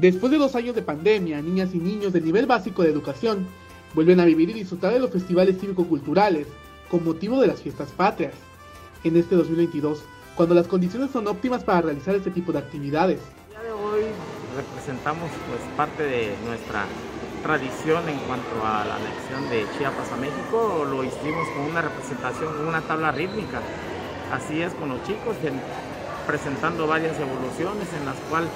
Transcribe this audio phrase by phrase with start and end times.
[0.00, 3.46] Después de dos años de pandemia, niñas y niños del nivel básico de educación
[3.92, 6.46] vuelven a vivir y disfrutar de los festivales cívico-culturales
[6.90, 8.32] con motivo de las fiestas patrias.
[9.04, 10.02] En este 2022,
[10.36, 13.20] cuando las condiciones son óptimas para realizar este tipo de actividades.
[13.20, 14.04] El día de hoy
[14.56, 16.86] representamos pues parte de nuestra
[17.42, 22.56] tradición en cuanto a la anexión de Chiapas a México, lo hicimos con una representación,
[22.56, 23.60] con una tabla rítmica.
[24.32, 25.36] Así es con los chicos,
[26.30, 28.50] presentando varias evoluciones en las cuales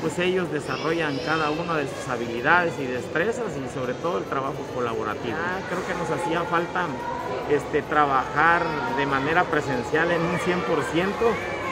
[0.00, 4.62] pues ellos desarrollan cada una de sus habilidades y destrezas y sobre todo el trabajo
[4.72, 5.34] colaborativo.
[5.36, 6.86] Ah, creo que nos hacía falta
[7.50, 8.62] este, trabajar
[8.96, 11.10] de manera presencial en un 100%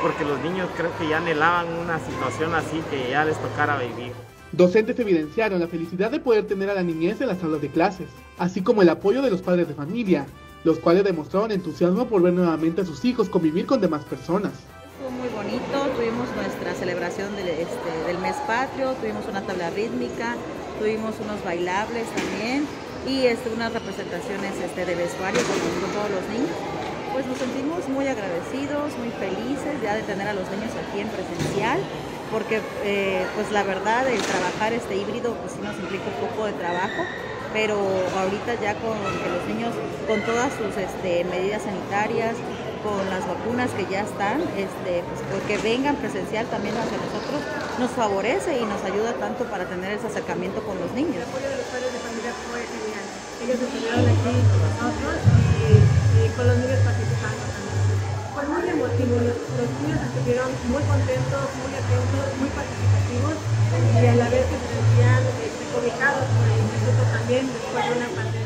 [0.00, 4.12] porque los niños creo que ya anhelaban una situación así que ya les tocara vivir.
[4.52, 8.08] Docentes evidenciaron la felicidad de poder tener a la niñez en las aulas de clases,
[8.38, 10.26] así como el apoyo de los padres de familia,
[10.62, 14.52] los cuales demostraron entusiasmo por ver nuevamente a sus hijos convivir con demás personas
[15.58, 20.36] tuvimos nuestra celebración del, este, del mes patrio, tuvimos una tabla rítmica,
[20.78, 22.66] tuvimos unos bailables también
[23.06, 26.56] y este, unas representaciones este, de vestuario con, todos los niños.
[27.12, 31.08] Pues nos sentimos muy agradecidos, muy felices ya de tener a los niños aquí en
[31.08, 31.80] presencial,
[32.30, 36.46] porque eh, pues la verdad el trabajar este híbrido pues sí nos implica un poco
[36.46, 37.02] de trabajo,
[37.52, 37.76] pero
[38.16, 39.74] ahorita ya con que los niños
[40.06, 42.36] con todas sus este, medidas sanitarias,
[42.82, 47.40] con las vacunas que ya están, este, pues, porque vengan presencial también hacia nosotros,
[47.78, 51.20] nos favorece y nos ayuda tanto para tener ese acercamiento con los niños.
[51.20, 53.04] El apoyo de los padres de familia fue genial.
[53.40, 55.14] Ellos estuvieron aquí con nosotros
[55.60, 57.80] y, con los niños participando también.
[58.32, 63.36] Fue muy emotivo, los, niños estuvieron muy contentos, muy atentos, muy participativos
[63.70, 68.08] y a la vez se sentían este, cobijados por el instituto también después de una
[68.08, 68.39] pandemia.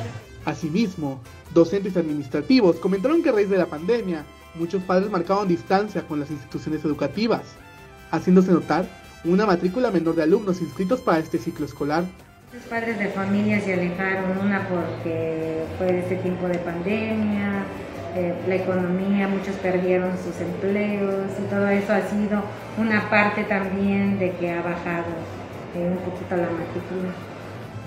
[0.44, 1.20] Asimismo,
[1.54, 6.30] docentes administrativos comentaron que a raíz de la pandemia, muchos padres marcaban distancia con las
[6.30, 7.42] instituciones educativas,
[8.10, 8.86] haciéndose notar
[9.24, 12.04] una matrícula menor de alumnos inscritos para este ciclo escolar.
[12.52, 17.64] Muchos padres de familia se alejaron, una porque fue este tiempo de pandemia,
[18.14, 22.44] eh, la economía, muchos perdieron sus empleos y todo eso ha sido
[22.76, 25.06] una parte también de que ha bajado
[25.74, 27.33] eh, un poquito la matrícula.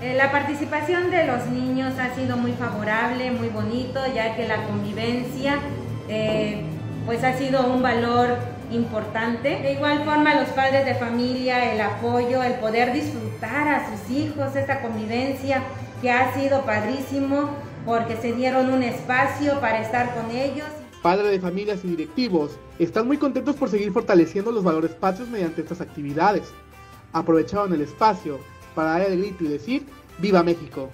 [0.00, 4.62] Eh, la participación de los niños ha sido muy favorable, muy bonito, ya que la
[4.62, 5.58] convivencia
[6.08, 6.62] eh,
[7.04, 8.38] pues ha sido un valor
[8.70, 9.58] importante.
[9.60, 14.54] De igual forma los padres de familia, el apoyo, el poder disfrutar a sus hijos,
[14.54, 15.64] esta convivencia
[16.00, 17.50] que ha sido padrísimo
[17.84, 20.68] porque se dieron un espacio para estar con ellos.
[21.02, 25.62] Padres de familias y directivos están muy contentos por seguir fortaleciendo los valores patrios mediante
[25.62, 26.52] estas actividades.
[27.12, 28.38] Aprovecharon el espacio
[28.78, 29.82] para dar el grito y decir
[30.18, 30.88] ¡Viva México!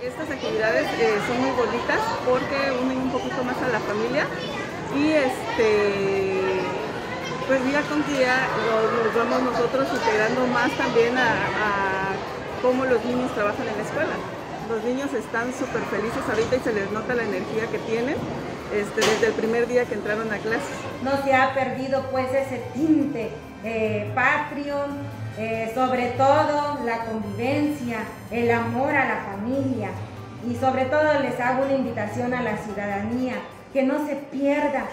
[0.00, 4.24] Estas actividades eh, son muy bonitas porque unen un poquito más a la familia
[4.94, 6.30] y este
[7.48, 8.38] pues día con día
[8.70, 12.14] nos, vamos nosotros integrando más también a,
[12.62, 14.14] cómo los niños trabajan en la escuela.
[14.70, 18.14] Los niños están súper felices ahorita y se les nota la energía que tienen
[18.74, 20.76] este, desde el primer día que entraron a clases.
[21.02, 23.30] No se ha perdido pues ese tinte
[23.64, 24.76] eh, patrio,
[25.38, 27.98] eh, sobre todo la convivencia,
[28.30, 29.90] el amor a la familia
[30.48, 33.34] y sobre todo les hago una invitación a la ciudadanía
[33.72, 34.86] que no se pierda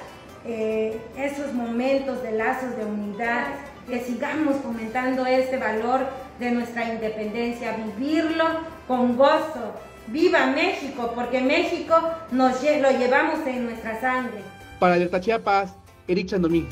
[0.46, 3.48] eh, esos momentos de lazos de unidad,
[3.88, 6.08] que sigamos fomentando este valor
[6.40, 8.46] de nuestra independencia, vivirlo
[8.88, 9.76] con gozo.
[10.08, 11.12] ¡Viva México!
[11.16, 11.96] Porque México
[12.32, 14.42] nos, lo llevamos en nuestra sangre.
[14.80, 15.74] Para Alerta Chiapas,
[16.08, 16.68] Eric Chandomí.